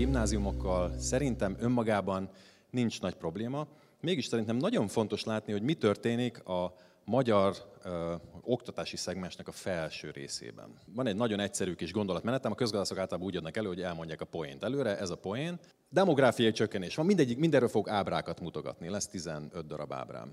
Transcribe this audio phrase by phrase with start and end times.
[0.00, 2.30] gimnáziumokkal szerintem önmagában
[2.70, 3.66] nincs nagy probléma.
[4.00, 6.74] Mégis szerintem nagyon fontos látni, hogy mi történik a
[7.04, 10.74] magyar ö, oktatási szegmensnek a felső részében.
[10.94, 14.24] Van egy nagyon egyszerű kis gondolatmenetem, a közgazdászok általában úgy adnak elő, hogy elmondják a
[14.24, 15.58] poént előre, ez a poén.
[15.90, 20.30] Demográfiai csökkenés van, mindegyik, mindenről fog ábrákat mutogatni, lesz 15 darab ábrám.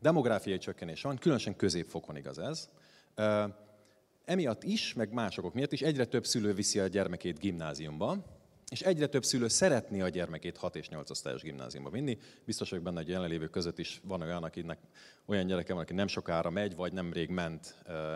[0.00, 2.68] Demográfiai csökkenés van, különösen középfokon igaz ez.
[3.14, 3.44] Ö,
[4.24, 8.35] emiatt is, meg másokok miatt is egyre több szülő viszi a gyermekét gimnáziumba,
[8.70, 12.18] és egyre több szülő szeretné a gyermekét 6 és 8 osztályos gimnáziumba vinni.
[12.44, 14.78] Biztos vagyok benne, hogy jelenlévők között is van olyan, akinek
[15.24, 17.74] olyan gyereke van, aki nem sokára megy, vagy nemrég ment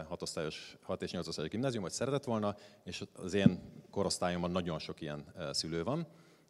[0.09, 3.61] 6, osztályos, 6 és 8 osztályos gimnáziumba, vagy szeretett volna, és az én
[3.91, 6.07] korosztályomban nagyon sok ilyen szülő van,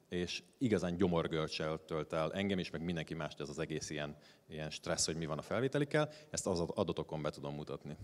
[0.08, 4.16] és igazán gyomorgörcsel tölt el engem is, meg mindenki mást ez az egész ilyen,
[4.48, 7.96] ilyen stressz, hogy mi van a felvételikkel, ezt az adatokon be tudom mutatni.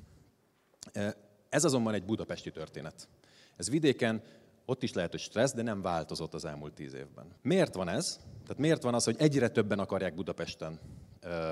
[1.48, 3.08] Ez azonban egy budapesti történet.
[3.56, 4.22] Ez vidéken
[4.66, 7.26] ott is lehet, hogy stressz, de nem változott az elmúlt tíz évben.
[7.42, 8.20] Miért van ez?
[8.42, 10.80] Tehát miért van az, hogy egyre többen akarják Budapesten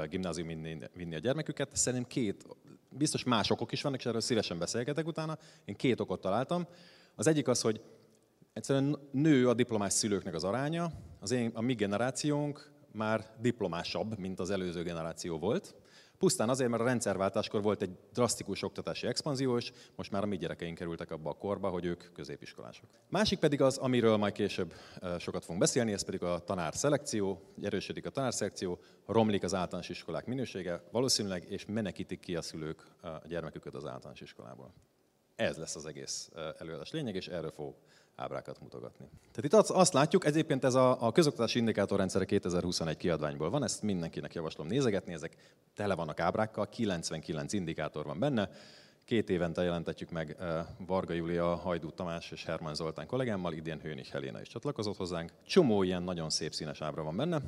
[0.08, 0.46] gimnázium
[0.94, 1.76] vinni a gyermeküket?
[1.76, 2.46] Szerintem két,
[2.88, 5.38] biztos más okok is vannak, és erről szívesen beszélgetek utána.
[5.64, 6.66] Én két okot találtam.
[7.14, 7.80] Az egyik az, hogy
[8.52, 10.92] egyszerűen nő a diplomás szülőknek az aránya.
[11.20, 15.74] Az én, a mi generációnk már diplomásabb, mint az előző generáció volt.
[16.18, 20.36] Pusztán azért, mert a rendszerváltáskor volt egy drasztikus oktatási expanzió, és most már a mi
[20.36, 22.88] gyerekeink kerültek abba a korba, hogy ők középiskolások.
[23.08, 24.74] Másik pedig az, amiről majd később
[25.18, 29.88] sokat fogunk beszélni, ez pedig a tanár szelekció, erősödik a tanár szelekció, romlik az általános
[29.88, 34.74] iskolák minősége valószínűleg, és menekítik ki a szülők a gyermeküket az általános iskolából.
[35.36, 37.74] Ez lesz az egész előadás lényeg, és erről fog
[38.16, 39.08] ábrákat mutogatni.
[39.32, 44.34] Tehát itt azt látjuk, egyébként ez a, a közoktatási indikátorrendszere 2021 kiadványból van, ezt mindenkinek
[44.34, 45.36] javaslom nézegetni, ezek
[45.74, 48.50] tele vannak ábrákkal, 99 indikátor van benne,
[49.04, 50.36] Két évente jelentetjük meg
[50.86, 55.32] Varga Júlia, Hajdú Tamás és Herman Zoltán kollégámmal, idén Hőnik Helena is csatlakozott hozzánk.
[55.46, 57.40] Csomó ilyen nagyon szép színes ábra van benne.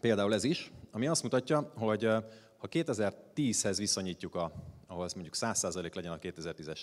[0.00, 2.04] Például ez is, ami azt mutatja, hogy
[2.56, 4.52] ha 2010-hez viszonyítjuk, a,
[4.96, 6.80] ahol ez mondjuk 100% legyen a 2010-es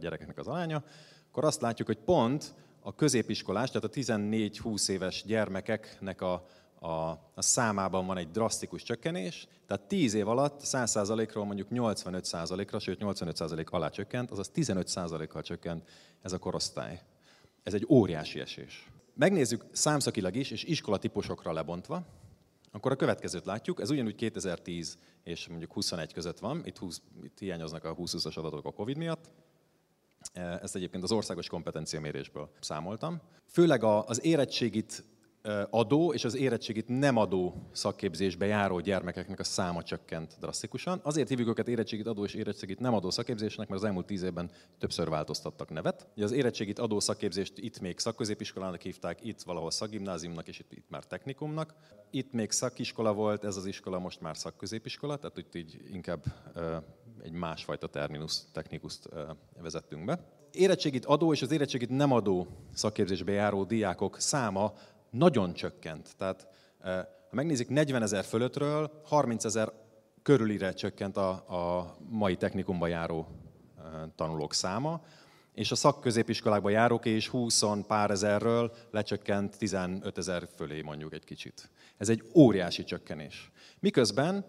[0.00, 0.84] gyerekeknek az aránya,
[1.28, 6.88] akkor azt látjuk, hogy pont a középiskolás, tehát a 14-20 éves gyermekeknek a, a,
[7.34, 13.66] a számában van egy drasztikus csökkenés, tehát 10 év alatt 100%-ról mondjuk 85%-ra, sőt 85%
[13.70, 15.88] alá csökkent, azaz 15%-kal csökkent
[16.22, 17.02] ez a korosztály.
[17.62, 18.90] Ez egy óriási esés.
[19.14, 22.02] Megnézzük számszakilag is, és iskolatípusokra lebontva,
[22.72, 27.38] akkor a következőt látjuk, ez ugyanúgy 2010 és mondjuk 21 között van, itt, 20, itt
[27.38, 29.30] hiányoznak a 20-20-as adatok a Covid miatt,
[30.32, 33.20] ezt egyébként az országos kompetenciamérésből számoltam.
[33.46, 35.04] Főleg az érettségit
[35.70, 41.00] adó és az érettségit nem adó szakképzésbe járó gyermekeknek a száma csökkent drasztikusan.
[41.02, 44.50] Azért hívjuk őket érettségit adó és érettségit nem adó szakképzésnek, mert az elmúlt tíz évben
[44.78, 46.08] többször változtattak nevet.
[46.16, 51.04] Az érettségit adó szakképzést itt még szakközépiskolának hívták, itt valahol szakgimnáziumnak és itt, itt már
[51.04, 51.74] technikumnak.
[52.10, 56.24] Itt még szakiskola volt, ez az iskola most már szakközépiskola, tehát itt így inkább
[57.22, 59.08] egy másfajta terminus technikust
[59.60, 60.24] vezettünk be.
[60.52, 64.72] Érettségit adó és az érettségit nem adó szakképzésbe járó diákok száma
[65.12, 66.16] nagyon csökkent.
[66.16, 66.46] Tehát
[67.30, 69.72] ha megnézik, 40 ezer fölöttről 30 ezer
[70.22, 73.26] körülire csökkent a, a mai technikumba járó
[74.16, 75.04] tanulók száma,
[75.54, 81.70] és a szakközépiskolákba járók és 20 pár ezerről lecsökkent 15 ezer fölé mondjuk egy kicsit.
[81.96, 83.50] Ez egy óriási csökkenés.
[83.78, 84.44] Miközben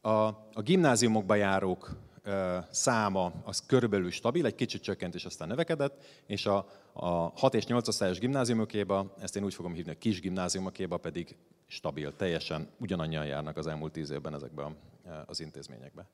[0.00, 0.10] a,
[0.52, 1.96] a gimnáziumokba járók
[2.70, 7.66] száma az körülbelül stabil, egy kicsit csökkent és aztán növekedett, és a, a 6 és
[7.66, 11.36] 8 osztályos gimnáziumokéba, ezt én úgy fogom hívni, a kis gimnáziumokéba pedig
[11.66, 14.76] stabil, teljesen ugyanannyian járnak az elmúlt tíz évben ezekbe
[15.26, 16.08] az intézményekbe.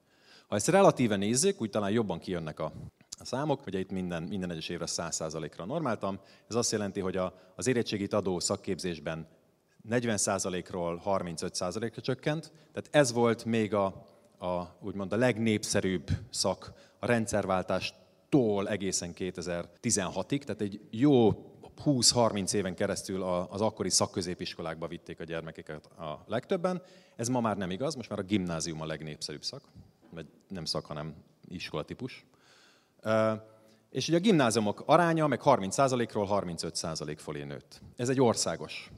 [0.48, 2.72] Ha ezt relatíve nézzük, úgy talán jobban kijönnek a,
[3.19, 6.19] a számok, ugye itt minden, minden egyes évre 100%-ra normáltam.
[6.48, 9.28] Ez azt jelenti, hogy a, az érettségit adó szakképzésben
[9.91, 14.04] 40%-ról 35%-ra csökkent, tehát ez volt még a,
[14.44, 21.30] a, úgymond a legnépszerűbb szak a rendszerváltástól egészen 2016-ig, tehát egy jó
[21.84, 26.82] 20-30 éven keresztül az akkori szakközépiskolákba vitték a gyermekeket a legtöbben.
[27.16, 29.62] Ez ma már nem igaz, most már a gimnázium a legnépszerűbb szak,
[30.10, 31.14] vagy nem szak, hanem
[31.48, 32.26] iskolatípus.
[33.91, 37.80] És ugye a gimnáziumok aránya meg 30%-ról 35% fölé nőtt.
[37.96, 38.91] Ez egy országos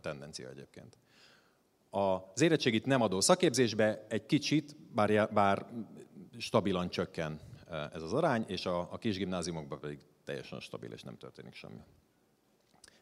[0.00, 0.98] tendencia egyébként
[1.98, 5.66] az érettségit nem adó szakképzésbe egy kicsit, bár, bár
[6.38, 7.40] stabilan csökken
[7.70, 11.54] e, ez az arány, és a, a kis gimnáziumokban pedig teljesen stabil, és nem történik
[11.54, 11.80] semmi.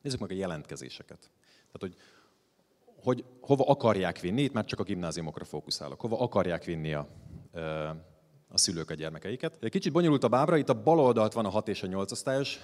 [0.03, 1.31] Nézzük meg a jelentkezéseket.
[1.73, 1.97] Tehát, hogy,
[3.03, 7.09] hogy hova akarják vinni, itt már csak a gimnáziumokra fókuszálok, hova akarják vinni a,
[7.53, 7.95] e,
[8.49, 9.69] a szülők a gyermekeiket.
[9.69, 12.61] Kicsit bonyolultabb ábra, itt a bal oldalt van a 6 és a 8 osztályos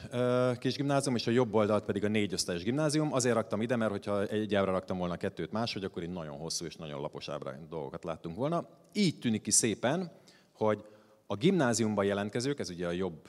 [0.59, 3.13] kis gimnázium, és a jobb oldalt pedig a 4 osztályos gimnázium.
[3.13, 6.65] Azért raktam ide, mert hogyha egy ábra raktam volna kettőt máshogy, akkor itt nagyon hosszú
[6.65, 8.69] és nagyon lapos ábra dolgokat láttunk volna.
[8.93, 10.13] Így tűnik ki szépen,
[10.53, 10.85] hogy
[11.27, 13.29] a gimnáziumban jelentkezők, ez ugye a jobb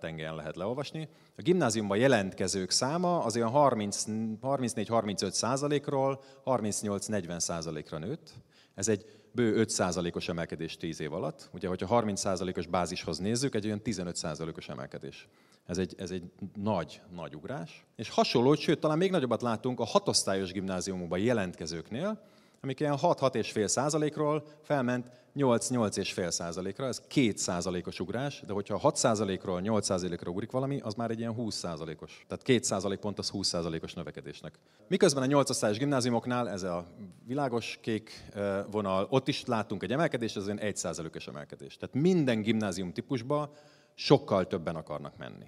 [0.00, 1.08] tengelyen lehet leolvasni.
[1.36, 8.32] A gimnáziumban jelentkezők száma az olyan 34-35 százalékról 38-40 százalékra nőtt.
[8.74, 9.04] Ez egy
[9.34, 11.48] bő 5 százalékos emelkedés 10 év alatt.
[11.52, 15.28] Ugye, hogyha 30 százalékos bázishoz nézzük, egy olyan 15 százalékos emelkedés.
[15.66, 16.22] Ez egy, ez egy
[16.54, 17.84] nagy, nagy ugrás.
[17.96, 22.22] És hasonló, sőt, talán még nagyobbat látunk a hatosztályos gimnáziumokban jelentkezőknél,
[22.64, 29.60] amik ilyen 6-6,5 százalékról felment 8-8,5 százalékra, ez 2 százalékos ugrás, de hogyha 6 százalékról
[29.60, 32.24] 8 százalékra ugrik valami, az már egy ilyen 20 százalékos.
[32.28, 34.58] Tehát 2 százalék pont az 20 százalékos növekedésnek.
[34.88, 36.86] Miközben a 8 osztályos gimnáziumoknál, ez a
[37.26, 38.30] világos kék
[38.70, 41.76] vonal, ott is láttunk egy emelkedést, ez olyan 1 százalékos emelkedés.
[41.76, 43.54] Tehát minden gimnázium típusba
[43.94, 45.46] sokkal többen akarnak menni.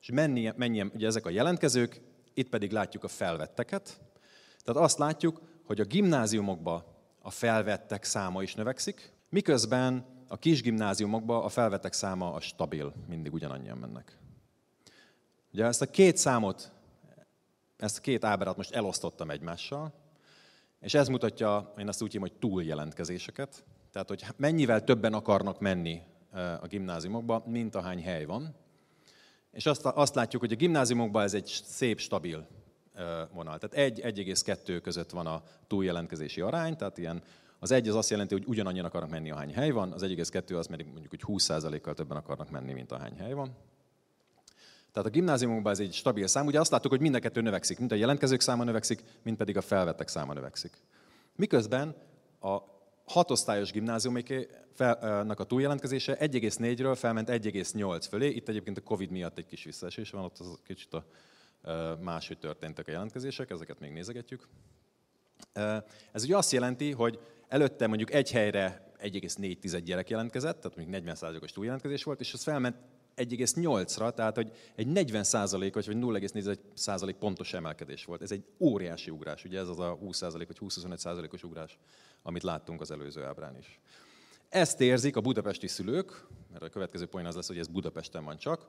[0.00, 2.00] És menni, mennyien, ugye ezek a jelentkezők,
[2.34, 4.00] itt pedig látjuk a felvetteket.
[4.64, 11.44] Tehát azt látjuk, hogy a gimnáziumokba a felvettek száma is növekszik, miközben a kis gimnáziumokba
[11.44, 14.18] a felvettek száma a stabil, mindig ugyanannyian mennek.
[15.52, 16.72] Ugye ezt a két számot,
[17.76, 19.92] ezt a két ábrát most elosztottam egymással,
[20.80, 23.64] és ez mutatja, én azt úgy hívom, hogy túljelentkezéseket.
[23.92, 26.02] Tehát, hogy mennyivel többen akarnak menni
[26.60, 28.54] a gimnáziumokba, mint ahány hely van.
[29.50, 32.46] És azt, azt látjuk, hogy a gimnáziumokban ez egy szép, stabil
[33.32, 33.58] vonal.
[33.58, 37.22] Tehát 1-1,2 között van a túljelentkezési arány, tehát ilyen
[37.58, 40.66] az egy az azt jelenti, hogy ugyanannyian akarnak menni, ahány hely van, az 1,2 az
[40.66, 43.56] pedig mondjuk, hogy 20%-kal többen akarnak menni, mint ahány hely van.
[44.92, 46.46] Tehát a gimnáziumokban ez egy stabil szám.
[46.46, 49.56] Ugye azt láttuk, hogy mind a kettő növekszik, mind a jelentkezők száma növekszik, mind pedig
[49.56, 50.76] a felvettek száma növekszik.
[51.34, 51.94] Miközben
[52.40, 52.58] a
[53.04, 58.28] hatosztályos gimnáziumoknak a túljelentkezése 1,4-ről felment 1,8 fölé.
[58.28, 61.04] Itt egyébként a Covid miatt egy kis visszaesés van, ott az kicsit a
[62.00, 64.48] máshogy történtek a jelentkezések, ezeket még nézegetjük.
[66.12, 71.52] Ez ugye azt jelenti, hogy előtte mondjuk egy helyre 1,4 gyerek jelentkezett, tehát mondjuk 40%-os
[71.52, 72.76] túljelentkezés volt, és az felment
[73.16, 78.22] 1,8-ra, tehát hogy egy 40%-os vagy 0,4% pontos emelkedés volt.
[78.22, 81.78] Ez egy óriási ugrás, ugye ez az a 20% vagy 20-25%-os ugrás,
[82.22, 83.80] amit láttunk az előző ábrán is.
[84.48, 88.36] Ezt érzik a budapesti szülők, mert a következő point az lesz, hogy ez Budapesten van
[88.36, 88.68] csak,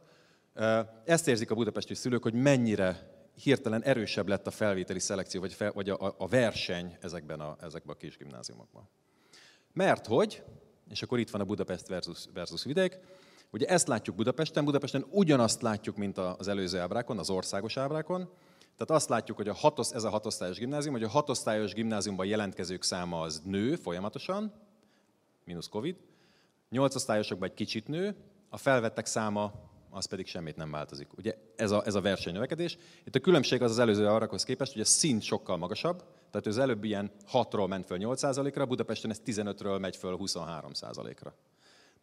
[1.05, 5.71] ezt érzik a budapesti szülők, hogy mennyire hirtelen erősebb lett a felvételi szelekció, vagy, fel,
[5.71, 8.89] vagy a, a verseny ezekben a, ezekben a kis gimnáziumokban.
[9.73, 10.43] Mert hogy,
[10.89, 12.99] és akkor itt van a Budapest versus, versus vidék,
[13.51, 18.29] ugye ezt látjuk Budapesten, Budapesten ugyanazt látjuk, mint az előző ábrákon, az országos ábrákon,
[18.59, 22.83] tehát azt látjuk, hogy a hatos, ez a hatosztályos gimnázium, hogy a hatosztályos gimnáziumban jelentkezők
[22.83, 24.53] száma az nő folyamatosan,
[25.43, 25.95] mínusz Covid,
[26.69, 28.15] nyolcosztályosokban egy kicsit nő,
[28.49, 29.53] a felvettek száma
[29.97, 31.07] az pedig semmit nem változik.
[31.17, 32.77] Ugye ez a, ez a versenynövekedés.
[33.03, 36.57] Itt a különbség az az előző arrakhoz képest, hogy a szint sokkal magasabb, tehát az
[36.57, 41.33] előbb ilyen 6-ról ment föl 8%-ra, Budapesten ez 15-ről megy föl 23%-ra.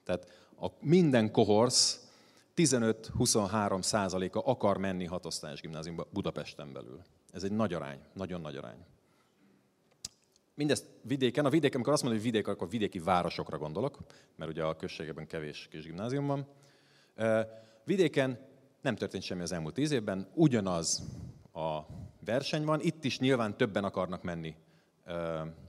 [0.04, 0.28] Tehát
[0.60, 2.08] a minden kohorsz
[2.56, 7.00] 15-23 százaléka akar menni hatosztályos gimnáziumba Budapesten belül.
[7.32, 8.84] Ez egy nagy arány, nagyon nagy arány.
[10.54, 13.98] Mindezt vidéken, a vidéken, amikor azt mondom, hogy vidék, akkor vidéki városokra gondolok,
[14.36, 16.46] mert ugye a községeben kevés kis gimnázium van.
[17.84, 18.38] Vidéken
[18.80, 21.02] nem történt semmi az elmúlt tíz évben, ugyanaz
[21.52, 21.80] a
[22.24, 24.54] verseny van, itt is nyilván többen akarnak menni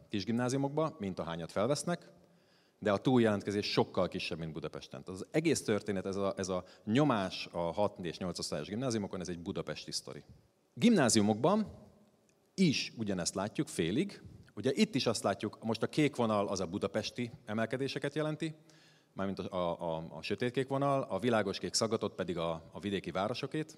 [0.10, 2.10] kisgimnáziumokba, mint ahányat felvesznek,
[2.80, 5.02] de a túljelentkezés sokkal kisebb, mint Budapesten.
[5.06, 9.30] Az egész történet, ez a, ez a nyomás a 6 és 8 osztályos gimnáziumokon, ez
[9.30, 10.24] egy budapesti sztori.
[10.74, 11.68] Gimnáziumokban
[12.54, 14.22] is ugyanezt látjuk félig.
[14.56, 18.56] Ugye itt is azt látjuk, most a kék vonal az a budapesti emelkedéseket jelenti,
[19.16, 23.78] mármint a, a, a, a sötétkék vonal, a világoskék szaggatott pedig a, a vidéki városokét.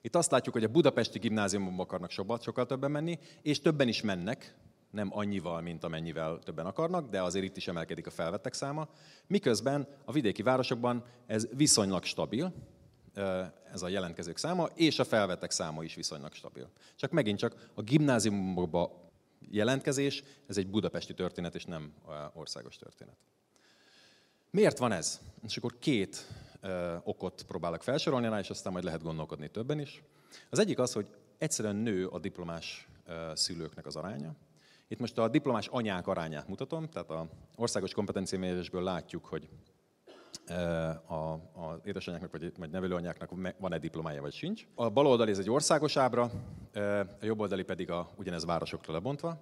[0.00, 4.02] Itt azt látjuk, hogy a budapesti gimnáziumokba akarnak sokkal, sokkal többen menni, és többen is
[4.02, 4.54] mennek,
[4.90, 8.88] nem annyival, mint amennyivel többen akarnak, de azért itt is emelkedik a felvettek száma.
[9.26, 12.52] Miközben a vidéki városokban ez viszonylag stabil,
[13.72, 16.70] ez a jelentkezők száma, és a felvettek száma is viszonylag stabil.
[16.96, 19.10] Csak megint csak a gimnáziumokba
[19.50, 21.94] jelentkezés, ez egy budapesti történet, és nem
[22.34, 23.16] országos történet.
[24.56, 25.20] Miért van ez?
[25.42, 26.26] És akkor két
[26.60, 30.02] ö, okot próbálok felsorolni rá, és aztán majd lehet gondolkodni többen is.
[30.50, 31.06] Az egyik az, hogy
[31.38, 34.34] egyszerűen nő a diplomás ö, szülőknek az aránya.
[34.88, 39.48] Itt most a diplomás anyák arányát mutatom, tehát a országos kompetenciamérésből látjuk, hogy
[41.06, 44.66] a, a édesanyáknak vagy, vagy nevelőanyáknak van-e diplomája, vagy sincs.
[44.74, 46.30] A bal oldali ez egy országos ábra,
[47.20, 49.38] a jobb oldali pedig a, ugyanez városokra lebontva.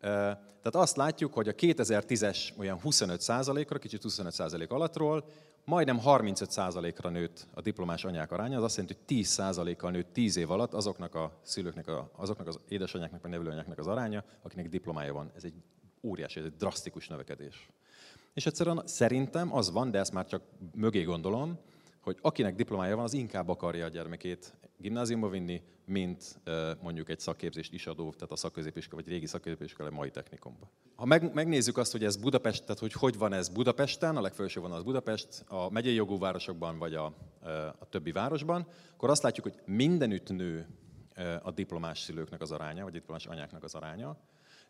[0.00, 5.24] Tehát azt látjuk, hogy a 2010-es olyan 25%-ra, kicsit 25% alattról,
[5.64, 10.50] majdnem 35%-ra nőtt a diplomás anyák aránya, az azt jelenti, hogy 10%-kal nőtt 10 év
[10.50, 15.30] alatt azoknak a szülőknek, a, azoknak az édesanyáknak, vagy nevelőanyáknak az aránya, akinek diplomája van.
[15.36, 15.54] Ez egy
[16.02, 17.68] óriási, ez egy drasztikus növekedés.
[18.34, 20.42] És egyszerűen szerintem az van, de ezt már csak
[20.74, 21.58] mögé gondolom,
[22.00, 26.40] hogy akinek diplomája van, az inkább akarja a gyermekét gimnáziumba vinni, mint
[26.80, 30.70] mondjuk egy szakképzést is adó, tehát a szakközépiskola, vagy régi szakközépiskola, mai technikumba.
[30.96, 34.60] Ha meg, megnézzük azt, hogy ez Budapest, tehát hogy hogy van ez Budapesten, a legfelső
[34.60, 37.04] van az Budapest, a megyei jogú városokban, vagy a,
[37.78, 40.66] a többi városban, akkor azt látjuk, hogy mindenütt nő
[41.42, 44.16] a diplomás szülőknek az aránya, vagy diplomás anyáknak az aránya,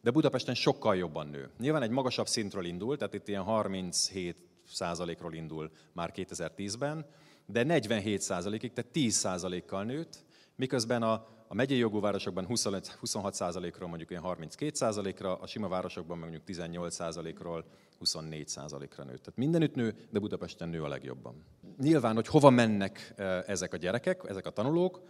[0.00, 1.50] de Budapesten sokkal jobban nő.
[1.58, 7.06] Nyilván egy magasabb szintről indul, tehát itt ilyen 37 százalékról indul már 2010-ben,
[7.46, 13.34] de 47 százalékig, tehát 10 százalékkal nőtt, miközben a, a megyei jogú városokban 25, 26
[13.34, 17.64] százalékról mondjuk ilyen 32 százalékra, a sima városokban mondjuk 18 százalékról
[17.98, 19.22] 24 százalékra nőtt.
[19.22, 21.44] Tehát mindenütt nő, de Budapesten nő a legjobban.
[21.78, 23.14] Nyilván, hogy hova mennek
[23.46, 25.00] ezek a gyerekek, ezek a tanulók,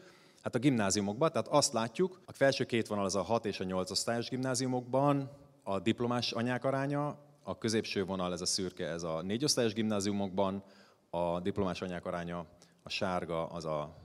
[0.42, 3.64] Hát a gimnáziumokban, tehát azt látjuk, a felső két vonal az a 6 és a
[3.64, 5.30] 8 osztályos gimnáziumokban,
[5.62, 10.62] a diplomás anyák aránya, a középső vonal, ez a szürke, ez a négy osztályos gimnáziumokban,
[11.10, 12.46] a diplomás anyák aránya,
[12.82, 13.96] a sárga az a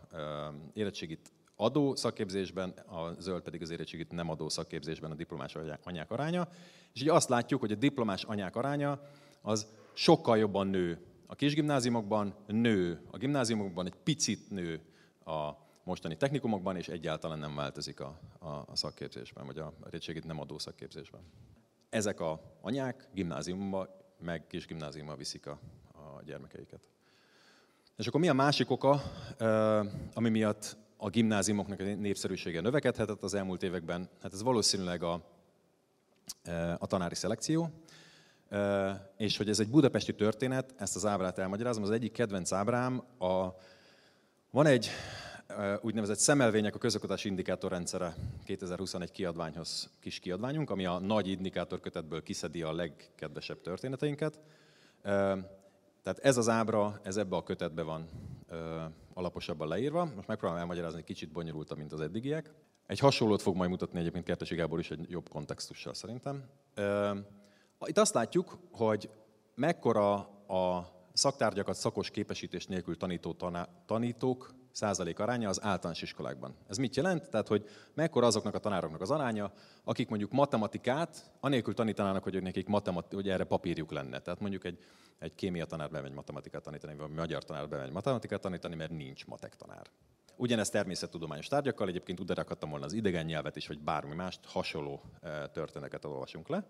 [0.73, 6.47] érettségit adó szakképzésben, a zöld pedig az érettségit nem adó szakképzésben a diplomás anyák aránya.
[6.93, 9.01] És így azt látjuk, hogy a diplomás anyák aránya
[9.41, 11.05] az sokkal jobban nő.
[11.27, 14.81] A kisgimnáziumokban nő, a gimnáziumokban egy picit nő
[15.25, 15.51] a
[15.83, 20.57] mostani technikumokban, és egyáltalán nem változik a, a, a szakképzésben, vagy a érettségit nem adó
[20.57, 21.21] szakképzésben.
[21.93, 23.87] Ezek a anyák gimnáziumba,
[24.19, 25.59] meg kisgimnáziumba viszik a,
[25.91, 26.89] a gyermekeiket.
[27.97, 29.01] És akkor mi a másik oka,
[30.13, 34.09] ami miatt a gimnáziumoknak a népszerűsége növekedhetett az elmúlt években?
[34.21, 35.21] Hát ez valószínűleg a,
[36.77, 37.69] a tanári szelekció,
[39.17, 41.83] és hogy ez egy budapesti történet, ezt az ábrát elmagyarázom.
[41.83, 43.47] Az egyik kedvenc ábrám, a,
[44.51, 44.89] van egy
[45.81, 52.73] úgynevezett szemelvények a közoktatási indikátorrendszere 2021 kiadványhoz kis kiadványunk, ami a nagy indikátorkötetből kiszedi a
[52.73, 54.39] legkedvesebb történeteinket.
[56.01, 58.09] Tehát ez az ábra, ez ebbe a kötetbe van
[59.13, 60.05] alaposabban leírva.
[60.15, 62.53] Most megpróbálom elmagyarázni, egy kicsit bonyolultabb, mint az eddigiek.
[62.87, 66.43] Egy hasonlót fog majd mutatni egyébként Kertesi Gábor is egy jobb kontextussal szerintem.
[67.85, 69.09] Itt azt látjuk, hogy
[69.55, 70.13] mekkora
[70.47, 73.35] a szaktárgyakat szakos képesítés nélkül tanító
[73.85, 76.55] tanítók százalék aránya az általános iskolákban.
[76.67, 77.29] Ez mit jelent?
[77.29, 79.51] Tehát, hogy mekkora azoknak a tanároknak az aránya,
[79.83, 84.19] akik mondjuk matematikát, anélkül tanítanának, hogy nekik matematik, hogy erre papírjuk lenne.
[84.19, 84.77] Tehát mondjuk egy,
[85.19, 89.55] egy kémia tanár bemegy matematikát tanítani, vagy magyar tanár bemegy matematikát tanítani, mert nincs matek
[89.55, 89.85] tanár.
[90.35, 95.01] Ugyanezt természettudományos tárgyakkal, egyébként úgy rakhattam volna az idegen nyelvet is, vagy bármi mást, hasonló
[95.21, 96.65] eh, történeteket olvasunk le.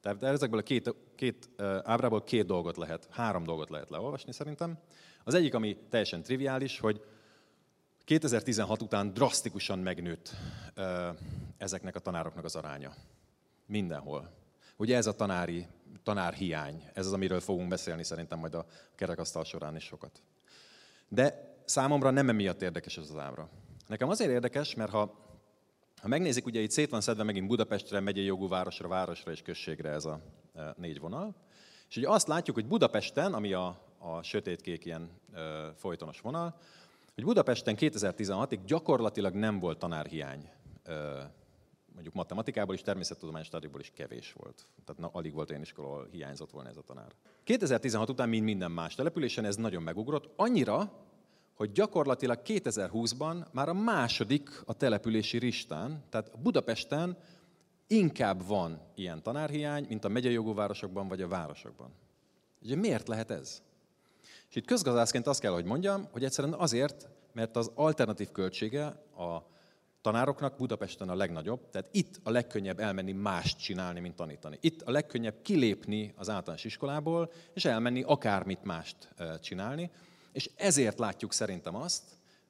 [0.00, 4.78] Tehát ezekből a két, két eh, ábrából két dolgot lehet, három dolgot lehet leolvasni szerintem.
[5.24, 7.00] Az egyik, ami teljesen triviális, hogy
[8.04, 10.30] 2016 után drasztikusan megnőtt
[11.58, 12.94] ezeknek a tanároknak az aránya.
[13.66, 14.30] Mindenhol.
[14.76, 15.66] Ugye ez a tanári,
[16.02, 20.22] tanárhiány, ez az, amiről fogunk beszélni szerintem majd a kerekasztal során is sokat.
[21.08, 23.48] De számomra nem emiatt érdekes ez az ábra.
[23.86, 25.14] Nekem azért érdekes, mert ha,
[26.00, 29.90] ha megnézik, ugye itt szét van szedve megint Budapestre, megyei jogú városra, városra és községre
[29.90, 30.20] ez a
[30.76, 31.34] négy vonal,
[31.88, 36.58] és ugye azt látjuk, hogy Budapesten, ami a, a sötétkék ilyen ö, folytonos vonal,
[37.20, 40.50] hogy Budapesten 2016-ig gyakorlatilag nem volt tanárhiány,
[41.92, 44.66] mondjuk matematikából is, természettudományos tárgyakból is kevés volt.
[44.84, 47.12] Tehát na, alig volt olyan iskola, ahol hiányzott volna ez a tanár.
[47.44, 50.92] 2016 után, mint minden más településen, ez nagyon megugrott, annyira,
[51.54, 57.16] hogy gyakorlatilag 2020-ban már a második a települési listán, tehát Budapesten
[57.86, 61.90] inkább van ilyen tanárhiány, mint a megyei jogú városokban vagy a városokban.
[62.62, 63.62] Ugye miért lehet ez?
[64.50, 68.84] És itt közgazdászként azt kell, hogy mondjam, hogy egyszerűen azért, mert az alternatív költsége
[69.16, 69.46] a
[70.00, 74.58] tanároknak Budapesten a legnagyobb, tehát itt a legkönnyebb elmenni mást csinálni, mint tanítani.
[74.60, 79.90] Itt a legkönnyebb kilépni az általános iskolából, és elmenni akármit mást csinálni.
[80.32, 82.02] És ezért látjuk szerintem azt,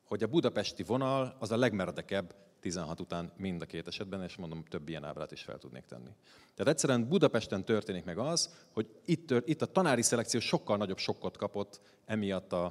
[0.05, 4.65] hogy a budapesti vonal az a legmeredekebb 16 után mind a két esetben, és mondom,
[4.65, 6.11] több ilyen ábrát is fel tudnék tenni.
[6.55, 10.99] Tehát egyszerűen Budapesten történik meg az, hogy itt, tört, itt a tanári szelekció sokkal nagyobb
[10.99, 12.65] sokkot kapott, emiatt a,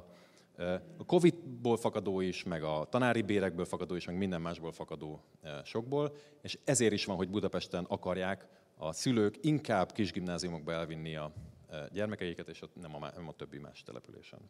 [0.96, 5.20] a Covid-ból fakadó is, meg a tanári bérekből fakadó is, meg minden másból fakadó
[5.64, 11.32] sokból, és ezért is van, hogy Budapesten akarják a szülők inkább kisgimnáziumokba elvinni a
[11.92, 14.40] gyermekeiket, és ott nem a, nem a többi más településen.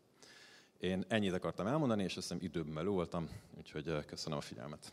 [0.78, 3.28] Én ennyit akartam elmondani, és azt hiszem időben voltam,
[3.58, 4.92] úgyhogy köszönöm a figyelmet.